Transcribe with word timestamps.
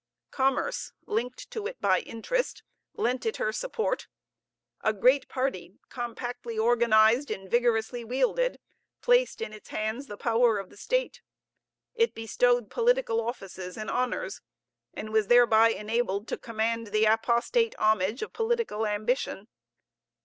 Commerce, 0.31 0.93
linked 1.05 1.51
to 1.51 1.67
it 1.67 1.79
by 1.79 1.99
interest, 1.99 2.63
lent 2.95 3.23
it 3.23 3.37
her 3.37 3.51
support. 3.51 4.07
A 4.83 4.93
great 4.93 5.27
party, 5.29 5.75
compactly 5.89 6.57
organized 6.57 7.29
and 7.29 7.47
vigorously 7.51 8.03
wielded, 8.03 8.59
placed 9.01 9.41
in 9.41 9.53
its 9.53 9.69
hands 9.69 10.07
the 10.07 10.17
power 10.17 10.57
of 10.57 10.71
the 10.71 10.75
state. 10.75 11.21
It 11.93 12.15
bestowed 12.15 12.71
political 12.71 13.21
offices 13.21 13.77
and 13.77 13.91
honors, 13.91 14.41
and 14.91 15.13
was 15.13 15.27
thereby 15.27 15.69
enabled 15.69 16.27
to 16.29 16.37
command 16.39 16.87
the 16.87 17.05
apostate 17.05 17.75
homage 17.77 18.23
of 18.23 18.33
political 18.33 18.87
ambition. 18.87 19.49